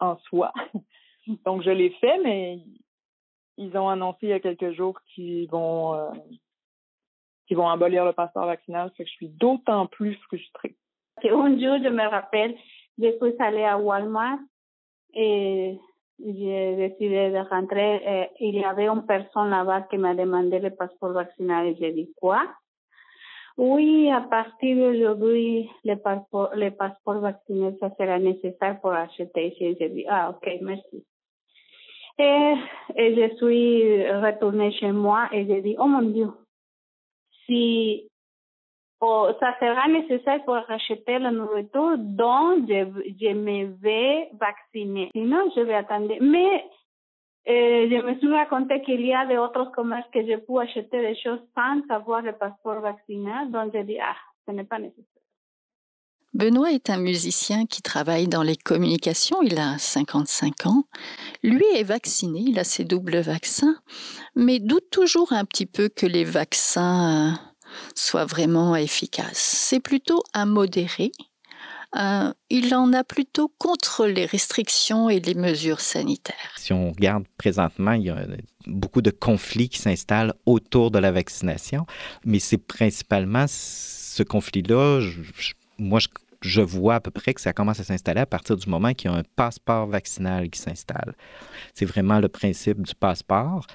en 0.00 0.16
soi. 0.18 0.52
Donc, 1.44 1.62
je 1.62 1.70
l'ai 1.70 1.90
fait, 1.90 2.18
mais 2.22 2.60
ils 3.56 3.76
ont 3.76 3.88
annoncé 3.88 4.18
il 4.22 4.28
y 4.30 4.32
a 4.32 4.40
quelques 4.40 4.72
jours 4.72 5.00
qu'ils 5.14 5.48
vont 5.48 5.94
euh, 5.94 6.10
qu'ils 7.46 7.56
vont 7.56 7.68
abolir 7.68 8.04
le 8.04 8.12
passeport 8.12 8.46
vaccinal, 8.46 8.90
fait 8.96 9.04
que 9.04 9.10
je 9.10 9.14
suis 9.14 9.28
d'autant 9.28 9.86
plus 9.86 10.14
frustrée. 10.26 10.76
Un 11.22 11.58
jour, 11.58 11.78
je 11.82 11.90
me 11.90 12.08
rappelle, 12.08 12.56
je 12.98 13.10
suis 13.10 13.42
allée 13.42 13.64
à 13.64 13.78
Walmart 13.78 14.38
et 15.12 15.78
j'ai 16.18 16.76
décidé 16.76 17.30
de 17.30 17.48
rentrer. 17.48 17.96
Et 18.06 18.30
il 18.40 18.56
y 18.56 18.64
avait 18.64 18.88
une 18.88 19.06
personne 19.06 19.50
là-bas 19.50 19.82
qui 19.82 19.98
m'a 19.98 20.14
demandé 20.14 20.58
le 20.58 20.70
passeport 20.70 21.12
vaccinal 21.12 21.66
et 21.66 21.76
j'ai 21.76 21.92
dit 21.92 22.12
quoi? 22.16 22.42
Oui, 23.56 24.10
à 24.10 24.20
partir 24.22 24.76
d'aujourd'hui, 24.76 25.70
le 25.84 25.94
passeport, 25.94 26.50
le 26.56 26.70
passeport 26.70 27.20
vaccinal, 27.20 27.76
ça 27.78 27.90
sera 27.96 28.18
nécessaire 28.18 28.80
pour 28.80 28.92
acheter. 28.92 29.54
Dit, 29.60 30.04
ah, 30.08 30.30
ok, 30.30 30.58
merci. 30.60 31.04
Et, 32.18 32.54
et 32.96 33.14
je 33.14 33.36
suis 33.36 34.10
retournée 34.10 34.72
chez 34.72 34.90
moi 34.90 35.28
et 35.32 35.46
j'ai 35.46 35.62
dit, 35.62 35.76
oh 35.78 35.86
mon 35.86 36.02
Dieu, 36.02 36.28
si 37.46 38.08
oh, 39.04 39.28
ça 39.40 39.54
sera 39.60 39.88
nécessaire 39.88 40.42
pour 40.44 40.56
acheter 40.68 41.18
la 41.18 41.30
nourriture 41.30 41.96
dont 41.98 42.56
je, 42.66 42.84
je 43.20 43.32
me 43.34 43.74
vais 43.80 44.30
vacciner. 44.40 45.10
Sinon, 45.14 45.50
je 45.54 45.60
vais 45.60 45.74
attendre. 45.74 46.14
Mais 46.20 46.64
euh, 47.48 47.88
je 47.90 48.06
me 48.06 48.18
suis 48.18 48.32
raconté 48.32 48.80
qu'il 48.82 49.04
y 49.04 49.12
a 49.12 49.26
d'autres 49.26 49.70
commerces 49.72 50.08
que 50.12 50.26
je 50.26 50.36
peux 50.36 50.58
acheter 50.58 51.00
des 51.00 51.16
choses 51.22 51.40
sans 51.54 51.94
avoir 51.94 52.22
le 52.22 52.32
passeport 52.32 52.80
vaccinal. 52.80 53.50
Donc, 53.50 53.72
je 53.74 53.82
dis, 53.82 53.98
ah, 54.00 54.16
ce 54.46 54.52
n'est 54.52 54.64
pas 54.64 54.78
nécessaire. 54.78 55.04
Benoît 56.32 56.72
est 56.72 56.90
un 56.90 56.98
musicien 56.98 57.64
qui 57.64 57.80
travaille 57.80 58.26
dans 58.26 58.42
les 58.42 58.56
communications, 58.56 59.40
il 59.42 59.56
a 59.56 59.78
55 59.78 60.66
ans. 60.66 60.82
Lui 61.44 61.64
est 61.76 61.84
vacciné, 61.84 62.40
il 62.40 62.58
a 62.58 62.64
ses 62.64 62.84
doubles 62.84 63.20
vaccins, 63.20 63.76
mais 64.34 64.58
doute 64.58 64.90
toujours 64.90 65.32
un 65.32 65.44
petit 65.44 65.66
peu 65.66 65.88
que 65.88 66.06
les 66.06 66.24
vaccins 66.24 67.38
soient 67.94 68.24
vraiment 68.24 68.76
efficaces. 68.76 69.38
C'est 69.38 69.80
plutôt 69.80 70.22
un 70.32 70.46
modéré. 70.46 71.12
Euh, 71.96 72.32
il 72.50 72.74
en 72.74 72.92
a 72.92 73.04
plutôt 73.04 73.52
contre 73.58 74.06
les 74.06 74.26
restrictions 74.26 75.08
et 75.08 75.20
les 75.20 75.34
mesures 75.34 75.80
sanitaires. 75.80 76.54
Si 76.56 76.72
on 76.72 76.90
regarde 76.90 77.24
présentement, 77.38 77.92
il 77.92 78.02
y 78.02 78.10
a 78.10 78.26
beaucoup 78.66 79.00
de 79.00 79.10
conflits 79.10 79.68
qui 79.68 79.78
s'installent 79.78 80.34
autour 80.44 80.90
de 80.90 80.98
la 80.98 81.12
vaccination, 81.12 81.86
mais 82.24 82.40
c'est 82.40 82.58
principalement 82.58 83.44
ce 83.48 84.24
conflit-là, 84.24 85.00
moi 85.78 86.00
je 86.00 86.08
je 86.44 86.60
vois 86.60 86.96
à 86.96 87.00
peu 87.00 87.10
près 87.10 87.32
que 87.32 87.40
ça 87.40 87.52
commence 87.52 87.80
à 87.80 87.84
s'installer 87.84 88.20
à 88.20 88.26
partir 88.26 88.56
du 88.56 88.68
moment 88.68 88.92
qu'il 88.92 89.10
y 89.10 89.14
a 89.14 89.16
un 89.16 89.22
passeport 89.34 89.86
vaccinal 89.86 90.50
qui 90.50 90.60
s'installe. 90.60 91.14
C'est 91.72 91.86
vraiment 91.86 92.20
le 92.20 92.28
principe 92.28 92.82
du 92.82 92.94
passeport. 92.94 93.66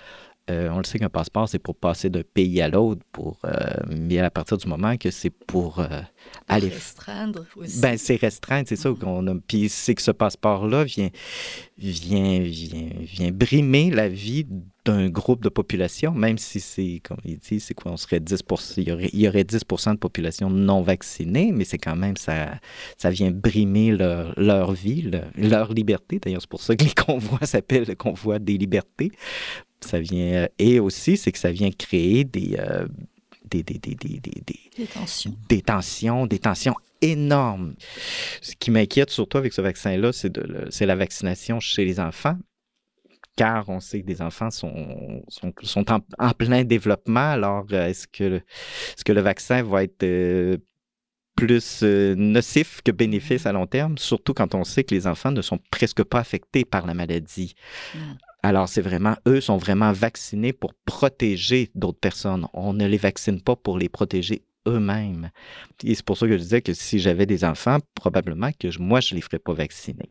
Euh, 0.49 0.69
on 0.71 0.77
le 0.77 0.83
sait 0.83 0.99
qu'un 0.99 1.09
passeport, 1.09 1.47
c'est 1.47 1.59
pour 1.59 1.75
passer 1.75 2.09
d'un 2.09 2.23
pays 2.33 2.61
à 2.61 2.69
l'autre, 2.69 3.01
pour, 3.11 3.37
euh, 3.45 3.51
mais 3.89 4.19
à 4.19 4.29
partir 4.29 4.57
du 4.57 4.67
moment 4.67 4.97
que 4.97 5.11
c'est 5.11 5.29
pour 5.29 5.79
euh, 5.79 6.01
aller. 6.47 6.69
Restreindre 6.69 7.45
aussi. 7.55 7.79
Ben, 7.79 7.97
c'est 7.97 8.15
restreindre, 8.15 8.67
c'est 8.67 8.75
ça 8.75 8.91
qu'on 8.99 9.27
a. 9.27 9.35
Puis 9.47 9.69
c'est 9.69 9.95
que 9.95 10.01
ce 10.01 10.11
passeport-là 10.11 10.83
vient, 10.85 11.09
vient, 11.77 12.39
vient, 12.39 12.89
vient 13.01 13.31
brimer 13.31 13.91
la 13.91 14.09
vie 14.09 14.45
d'un 14.85 15.09
groupe 15.09 15.43
de 15.43 15.49
population, 15.49 16.13
même 16.13 16.37
si 16.37 16.59
c'est, 16.59 17.01
comme 17.03 17.17
il 17.23 17.37
dit, 17.37 17.59
c'est 17.59 17.73
quoi, 17.73 17.91
on 17.91 17.97
serait 17.97 18.19
10 18.19 18.39
il 18.77 18.87
y 18.87 18.91
aurait, 18.91 19.09
il 19.13 19.19
y 19.19 19.27
aurait 19.27 19.43
10 19.43 19.59
de 19.59 19.97
population 19.97 20.49
non 20.49 20.81
vaccinée, 20.81 21.51
mais 21.53 21.65
c'est 21.65 21.77
quand 21.77 21.95
même, 21.95 22.17
ça, 22.17 22.59
ça 22.97 23.11
vient 23.11 23.29
brimer 23.29 23.91
leur, 23.91 24.33
leur 24.39 24.71
vie, 24.71 25.11
leur, 25.35 25.73
liberté. 25.73 26.19
D'ailleurs, 26.19 26.41
c'est 26.41 26.49
pour 26.49 26.61
ça 26.61 26.75
que 26.75 26.83
les 26.83 26.93
convois 27.05 27.45
s'appellent 27.45 27.87
le 27.87 27.95
convoi 27.95 28.39
des 28.39 28.57
libertés. 28.57 29.11
Ça 29.81 29.99
vient, 29.99 30.47
et 30.57 30.79
aussi, 30.79 31.17
c'est 31.17 31.31
que 31.31 31.37
ça 31.37 31.51
vient 31.51 31.71
créer 31.71 32.23
des, 32.25 32.57
euh, 32.59 32.87
des, 33.45 33.63
des, 33.63 33.79
des, 33.79 33.95
des, 33.95 34.19
des, 34.19 34.85
tensions. 34.85 35.35
Des 35.47 35.61
tensions, 35.61 36.25
des 36.25 36.39
tensions 36.39 36.75
énormes. 37.01 37.75
Ce 38.41 38.55
qui 38.55 38.71
m'inquiète 38.71 39.09
surtout 39.09 39.37
avec 39.37 39.53
ce 39.53 39.61
vaccin-là, 39.61 40.11
c'est, 40.11 40.31
de, 40.31 40.67
c'est 40.69 40.85
la 40.85 40.95
vaccination 40.95 41.59
chez 41.59 41.85
les 41.85 41.99
enfants 41.99 42.37
car 43.39 43.69
on 43.69 43.79
sait 43.79 44.01
que 44.01 44.05
des 44.05 44.21
enfants 44.21 44.51
sont, 44.51 45.23
sont, 45.29 45.53
sont 45.61 45.85
en, 45.89 46.31
plein 46.33 46.65
développement. 46.65 47.31
Alors, 47.31 47.65
euh, 47.71 47.87
est-ce 47.87 48.05
que, 48.05 48.35
est 48.35 49.03
que 49.05 49.13
le 49.13 49.21
vaccin 49.21 49.63
va 49.63 49.83
être 49.83 50.03
euh, 50.03 50.57
plus 51.37 51.83
euh, 51.83 52.15
nocif 52.15 52.81
que 52.83 52.91
bénéfice 52.91 53.45
à 53.45 53.53
long 53.53 53.65
terme, 53.65 53.97
surtout 53.97 54.33
quand 54.33 54.55
on 54.55 54.65
sait 54.65 54.83
que 54.83 54.93
les 54.93 55.07
enfants 55.07 55.31
ne 55.31 55.41
sont 55.41 55.57
presque 55.71 56.03
pas 56.03 56.19
affectés 56.19 56.65
par 56.65 56.85
la 56.85 56.93
maladie. 56.93 57.55
Mm. 57.95 57.99
Alors, 58.41 58.69
c'est 58.69 58.81
vraiment, 58.81 59.15
eux 59.27 59.41
sont 59.41 59.57
vraiment 59.57 59.91
vaccinés 59.91 60.53
pour 60.53 60.73
protéger 60.85 61.71
d'autres 61.75 61.99
personnes. 61.99 62.47
On 62.53 62.73
ne 62.73 62.87
les 62.87 62.97
vaccine 62.97 63.41
pas 63.41 63.55
pour 63.55 63.77
les 63.77 63.89
protéger 63.89 64.43
eux-mêmes. 64.67 65.29
Et 65.83 65.95
c'est 65.95 66.05
pour 66.05 66.17
ça 66.17 66.25
que 66.25 66.33
je 66.33 66.43
disais 66.43 66.61
que 66.61 66.73
si 66.73 66.99
j'avais 66.99 67.25
des 67.25 67.43
enfants, 67.43 67.79
probablement 67.95 68.51
que 68.57 68.67
moi, 68.79 69.01
je 69.01 69.13
ne 69.13 69.17
les 69.17 69.21
ferais 69.21 69.39
pas 69.39 69.53
vacciner. 69.53 70.09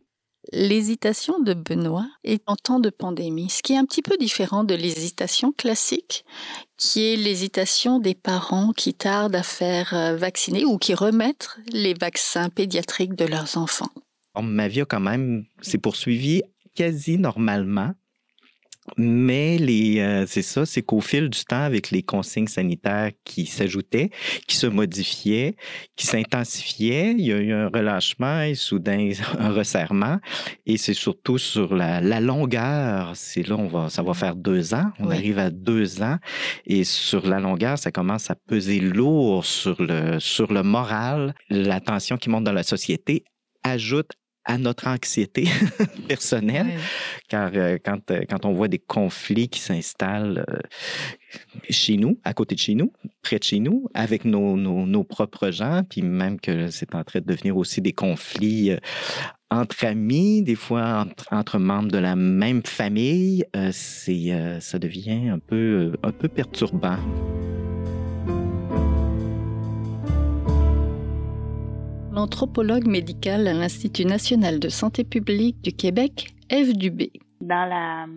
L'hésitation 0.52 1.40
de 1.40 1.52
Benoît 1.52 2.06
est 2.25 2.42
en 2.47 2.56
temps 2.56 2.80
de 2.80 2.88
pandémie, 2.90 3.50
ce 3.50 3.62
qui 3.62 3.75
est 3.75 3.76
un 3.76 3.85
petit 3.85 4.02
peu 4.02 4.16
différent 4.16 4.64
de 4.64 4.75
l'hésitation 4.75 5.52
classique, 5.52 6.25
qui 6.78 7.12
est 7.12 7.16
l'hésitation 7.16 7.99
des 7.99 8.14
parents 8.14 8.73
qui 8.73 8.94
tardent 8.94 9.35
à 9.35 9.42
faire 9.42 9.92
euh, 9.92 10.16
vacciner 10.16 10.64
ou 10.64 10.78
qui 10.78 10.94
remettent 10.94 11.58
les 11.73 11.92
vaccins 11.92 12.49
pédiatriques 12.49 13.14
de 13.14 13.26
leurs 13.26 13.58
enfants. 13.58 13.90
Ma 14.40 14.68
vie 14.68 14.82
a 14.82 14.85
quand 14.85 15.00
même 15.00 15.44
s'est 15.61 15.78
poursuivie 15.78 16.42
quasi 16.75 17.18
normalement. 17.18 17.92
Mais 18.97 19.59
les, 19.59 20.00
euh, 20.00 20.26
c'est 20.26 20.42
ça, 20.42 20.66
c'est 20.66 20.83
qu'au 20.83 21.00
fil 21.00 21.28
du 21.28 21.45
temps, 21.45 21.62
avec 21.62 21.90
les 21.90 22.02
consignes 22.02 22.47
sanitaires 22.47 23.11
qui 23.25 23.47
s'ajoutaient, 23.47 24.11
qui 24.47 24.57
se 24.57 24.66
modifiaient, 24.66 25.57
qui 25.97 26.07
s'intensifiaient, 26.07 27.12
il 27.12 27.26
y 27.26 27.33
a 27.33 27.38
eu 27.38 27.52
un 27.52 27.68
relâchement 27.68 28.42
et 28.42 28.54
soudain 28.54 29.11
un 29.38 29.50
resserrement. 29.50 30.18
Et 30.66 30.76
c'est 30.76 30.95
surtout 30.95 31.38
sur 31.38 31.75
la, 31.75 32.00
la, 32.00 32.21
longueur. 32.21 33.12
C'est 33.14 33.47
là, 33.47 33.57
on 33.57 33.66
va, 33.66 33.88
ça 33.88 34.02
va 34.02 34.14
faire 34.14 34.37
deux 34.37 34.75
ans. 34.75 34.90
On 34.99 35.11
arrive 35.11 35.38
à 35.38 35.50
deux 35.50 36.02
ans. 36.02 36.18
Et 36.66 36.85
sur 36.85 37.26
la 37.26 37.40
longueur, 37.40 37.78
ça 37.78 37.90
commence 37.90 38.30
à 38.30 38.35
peser 38.35 38.80
lourd 38.80 39.45
sur 39.45 39.80
le, 39.80 40.18
sur 40.18 40.52
le 40.52 40.62
moral. 40.62 41.35
La 41.50 41.80
tension 41.80 42.16
qui 42.16 42.30
monte 42.30 42.45
dans 42.45 42.52
la 42.52 42.62
société 42.62 43.25
ajoute 43.64 44.12
à 44.48 44.56
notre 44.56 44.88
anxiété 44.88 45.44
personnelle, 46.08 46.72
car 47.28 47.50
euh, 47.54 47.76
quand, 47.84 48.10
euh, 48.10 48.22
quand 48.28 48.46
on 48.46 48.54
voit 48.54 48.68
des 48.68 48.78
conflits 48.78 49.48
qui 49.48 49.60
s'installent 49.60 50.44
euh, 50.48 50.58
chez 51.68 51.98
nous, 51.98 52.18
à 52.24 52.32
côté 52.32 52.54
de 52.54 52.60
chez 52.60 52.74
nous, 52.74 52.90
près 53.22 53.38
de 53.38 53.44
chez 53.44 53.60
nous, 53.60 53.88
avec 53.92 54.24
nos, 54.24 54.56
nos, 54.56 54.86
nos 54.86 55.04
propres 55.04 55.50
gens, 55.50 55.82
puis 55.88 56.00
même 56.00 56.40
que 56.40 56.70
c'est 56.70 56.94
en 56.94 57.04
train 57.04 57.20
de 57.20 57.26
devenir 57.26 57.58
aussi 57.58 57.82
des 57.82 57.92
conflits 57.92 58.72
entre 59.50 59.84
amis, 59.84 60.42
des 60.42 60.54
fois 60.54 61.06
entre, 61.06 61.26
entre, 61.30 61.58
membres 61.58 61.90
de 61.90 61.98
la 61.98 62.16
même 62.16 62.62
famille, 62.64 63.44
c'est 63.72 64.60
ça 64.60 64.78
devient 64.78 65.28
un 65.28 65.38
peu 65.38 65.92
un 66.02 66.12
peu 66.12 66.28
perturbant. 66.28 66.98
Anthropologue 72.18 72.87
médicale 72.87 73.46
à 73.46 73.52
l'Institut 73.52 74.04
national 74.04 74.58
de 74.58 74.68
santé 74.68 75.04
publique 75.04 75.62
du 75.62 75.72
Québec, 75.72 76.26
Eve 76.50 76.76
Dubé. 76.76 77.12
Dans 77.40 78.08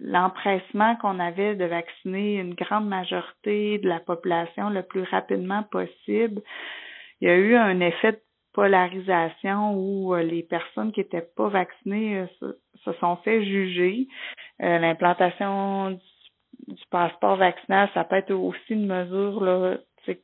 l'empressement 0.00 0.96
qu'on 0.96 1.20
avait 1.20 1.54
de 1.54 1.64
vacciner 1.64 2.40
une 2.40 2.54
grande 2.54 2.88
majorité 2.88 3.78
de 3.78 3.88
la 3.88 4.00
population 4.00 4.68
le 4.68 4.82
plus 4.82 5.04
rapidement 5.04 5.62
possible, 5.62 6.42
il 7.20 7.28
y 7.28 7.30
a 7.30 7.36
eu 7.36 7.54
un 7.54 7.78
effet 7.80 8.12
de 8.12 8.20
polarisation 8.52 9.74
où 9.74 10.14
euh, 10.14 10.22
les 10.22 10.42
personnes 10.42 10.90
qui 10.90 11.00
n'étaient 11.00 11.28
pas 11.36 11.48
vaccinées 11.48 12.26
euh, 12.42 12.52
se, 12.84 12.92
sont 12.94 13.16
fait 13.18 13.44
juger. 13.44 14.08
Euh, 14.62 14.78
l'implantation 14.78 15.92
du, 15.92 16.74
du, 16.74 16.82
passeport 16.90 17.36
vaccinal, 17.36 17.88
ça 17.94 18.02
peut 18.02 18.16
être 18.16 18.32
aussi 18.32 18.70
une 18.70 18.86
mesure 18.86 19.44
là, 19.44 19.78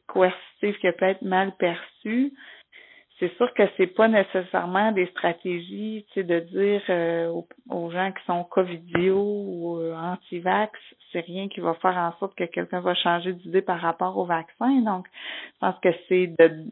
coercitive 0.06 0.76
qui 0.78 0.92
peut 0.92 1.06
être 1.06 1.22
mal 1.22 1.52
perçue. 1.56 2.32
c'est 3.18 3.32
sûr 3.36 3.52
que 3.54 3.62
c'est 3.76 3.86
pas 3.94 4.08
nécessairement 4.08 4.92
des 4.92 5.06
stratégies, 5.06 6.04
tu 6.08 6.14
sais, 6.14 6.24
de 6.24 6.40
dire 6.40 6.82
euh, 6.88 7.32
aux, 7.70 7.90
gens 7.90 8.12
qui 8.12 8.24
sont 8.26 8.44
covidio 8.44 9.16
ou 9.16 9.78
euh, 9.78 9.94
anti-vax, 9.94 10.78
c'est 11.12 11.20
rien 11.20 11.48
qui 11.48 11.60
va 11.60 11.74
faire 11.74 11.96
en 11.96 12.12
sorte 12.18 12.34
que 12.34 12.44
quelqu'un 12.44 12.80
va 12.80 12.94
changer 12.94 13.32
d'idée 13.32 13.62
par 13.62 13.80
rapport 13.80 14.16
au 14.18 14.24
vaccin. 14.24 14.80
Donc, 14.82 15.06
je 15.54 15.58
pense 15.60 15.78
que 15.80 15.90
c'est 16.08 16.26
de 16.38 16.64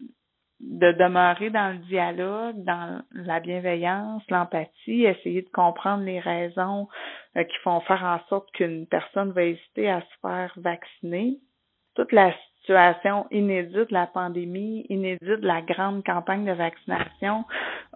de 0.63 0.93
demeurer 0.93 1.51
dans 1.51 1.73
le 1.73 1.79
dialogue, 1.87 2.63
dans 2.63 3.03
la 3.13 3.41
bienveillance, 3.41 4.23
l'empathie, 4.31 5.05
essayer 5.05 5.43
de 5.43 5.49
comprendre 5.51 6.05
les 6.05 6.21
raisons 6.21 6.89
euh, 7.37 7.43
qui 7.43 7.57
font 7.65 7.81
faire 7.81 8.05
en 8.05 8.21
sorte 8.29 8.51
qu'une 8.53 8.87
personne 8.87 9.33
va 9.33 9.43
hésiter 9.43 9.91
à 9.91 10.01
se 10.01 10.21
faire 10.21 10.53
vacciner. 10.57 11.39
Toute 11.97 12.13
la 12.13 12.33
situation 12.63 13.27
inédite 13.31 13.91
la 13.91 14.07
pandémie, 14.07 14.87
inédite 14.89 15.43
la 15.43 15.63
grande 15.63 16.05
campagne 16.05 16.45
de 16.45 16.53
vaccination 16.53 17.45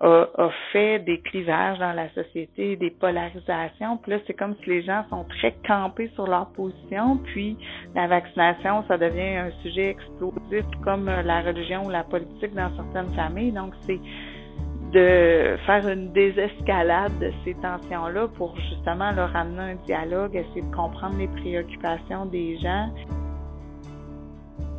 a, 0.00 0.26
a, 0.36 0.50
fait 0.72 0.98
des 1.00 1.20
clivages 1.20 1.78
dans 1.78 1.92
la 1.92 2.08
société, 2.10 2.76
des 2.76 2.90
polarisations. 2.90 3.96
Puis 3.98 4.12
là, 4.12 4.18
c'est 4.26 4.34
comme 4.34 4.56
si 4.62 4.70
les 4.70 4.82
gens 4.82 5.04
sont 5.08 5.24
très 5.24 5.54
campés 5.66 6.10
sur 6.14 6.26
leur 6.26 6.48
position, 6.52 7.16
puis 7.18 7.56
la 7.94 8.06
vaccination, 8.08 8.84
ça 8.88 8.98
devient 8.98 9.36
un 9.36 9.50
sujet 9.62 9.90
explosif 9.90 10.64
comme 10.84 11.06
la 11.06 11.40
religion 11.42 11.84
ou 11.84 11.90
la 11.90 12.04
politique 12.04 12.54
dans 12.54 12.74
certaines 12.76 13.14
familles. 13.14 13.52
Donc, 13.52 13.72
c'est 13.82 14.00
de 14.92 15.56
faire 15.66 15.88
une 15.88 16.12
désescalade 16.12 17.18
de 17.18 17.32
ces 17.44 17.54
tensions-là 17.54 18.28
pour 18.36 18.56
justement 18.70 19.12
leur 19.12 19.34
amener 19.34 19.72
un 19.72 19.74
dialogue, 19.86 20.36
essayer 20.36 20.62
de 20.62 20.74
comprendre 20.74 21.18
les 21.18 21.28
préoccupations 21.28 22.26
des 22.26 22.58
gens. 22.58 22.88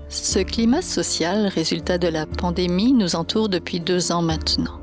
Ce 0.10 0.40
climat 0.40 0.82
social, 0.82 1.48
résultat 1.48 1.98
de 1.98 2.08
la 2.08 2.26
pandémie, 2.26 2.94
nous 2.94 3.16
entoure 3.16 3.50
depuis 3.50 3.82
deux 3.82 4.12
ans 4.14 4.22
maintenant. 4.22 4.80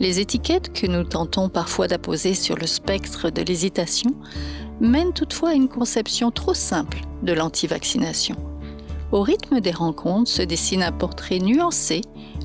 Les 0.00 0.20
étiquettes 0.20 0.72
que 0.72 0.86
nous 0.86 1.04
tentons 1.04 1.48
parfois 1.50 1.86
d'apposer 1.86 2.34
sur 2.34 2.56
le 2.56 2.66
spectre 2.66 3.30
de 3.30 3.42
l'hésitation 3.42 4.10
mènent 4.80 5.12
toutefois 5.12 5.50
à 5.50 5.54
une 5.54 5.68
conception 5.68 6.30
trop 6.30 6.54
simple 6.54 7.02
de 7.22 7.32
l'antivaccination. 7.32 8.36
Au 9.12 9.20
rythme 9.20 9.60
des 9.60 9.70
rencontres 9.70 10.30
se 10.30 10.42
dessine 10.42 10.82
un 10.82 10.92
portrait 10.92 11.38
nuancé 11.38 12.00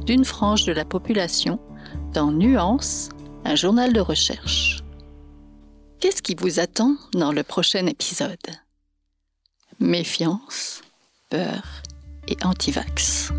d'une 0.06 0.26
frange 0.26 0.66
de 0.66 0.74
la 0.74 0.86
population 0.86 1.60
dans 2.14 2.32
Nuance, 2.32 3.10
un 3.46 3.56
journal 3.56 3.94
de 3.94 4.02
recherche. 4.02 4.84
Qu'est-ce 6.00 6.22
qui 6.22 6.36
vous 6.36 6.60
attend 6.60 6.96
dans 7.14 7.32
le 7.32 7.44
prochain 7.44 7.86
épisode? 7.88 8.38
Méfiance, 9.80 10.82
peur, 11.30 11.64
et 12.28 12.38
anti-vax. 12.44 13.32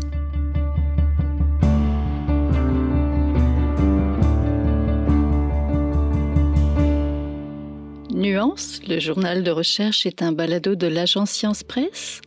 Nuance, 8.13 8.81
le 8.87 8.99
journal 8.99 9.41
de 9.43 9.49
recherche, 9.49 10.05
est 10.05 10.21
un 10.21 10.31
balado 10.31 10.75
de 10.75 10.85
l'agence 10.85 11.31
Science 11.31 11.63
Presse. 11.63 12.21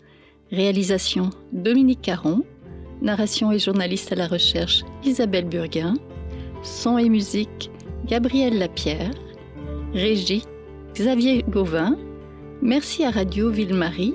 Réalisation 0.50 1.30
Dominique 1.52 2.02
Caron. 2.02 2.42
Narration 3.00 3.52
et 3.52 3.58
journaliste 3.58 4.10
à 4.12 4.16
la 4.16 4.26
recherche 4.26 4.82
Isabelle 5.04 5.44
Burguin. 5.44 5.94
Son 6.62 6.98
et 6.98 7.08
musique 7.08 7.70
Gabriel 8.06 8.58
Lapierre. 8.58 9.10
Régie 9.92 10.42
Xavier 10.94 11.44
Gauvin. 11.48 11.96
Merci 12.60 13.04
à 13.04 13.10
Radio 13.10 13.50
Ville-Marie 13.50 14.14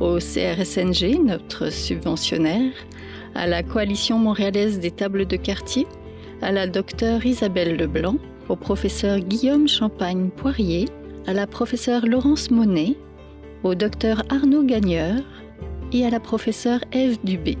au 0.00 0.18
CRSNG, 0.18 1.18
notre 1.24 1.70
subventionnaire, 1.70 2.72
à 3.34 3.46
la 3.46 3.62
Coalition 3.62 4.18
montréalaise 4.18 4.78
des 4.80 4.90
tables 4.90 5.26
de 5.26 5.36
quartier, 5.36 5.86
à 6.42 6.52
la 6.52 6.66
docteure 6.66 7.24
Isabelle 7.26 7.76
Leblanc, 7.76 8.16
au 8.48 8.56
professeur 8.56 9.18
Guillaume 9.18 9.68
Champagne-Poirier, 9.68 10.86
à 11.26 11.32
la 11.32 11.46
professeure 11.46 12.06
Laurence 12.06 12.50
Monet, 12.50 12.96
au 13.64 13.74
docteur 13.74 14.22
Arnaud 14.30 14.64
Gagneur 14.64 15.16
et 15.92 16.04
à 16.04 16.10
la 16.10 16.20
professeure 16.20 16.80
Ève 16.92 17.18
Dubé. 17.24 17.58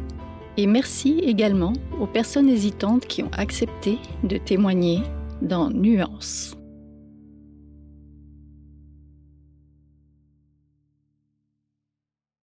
Et 0.56 0.66
merci 0.66 1.20
également 1.20 1.72
aux 2.00 2.06
personnes 2.06 2.48
hésitantes 2.48 3.06
qui 3.06 3.22
ont 3.22 3.30
accepté 3.36 3.98
de 4.24 4.38
témoigner 4.38 5.00
dans 5.42 5.70
Nuance. 5.70 6.56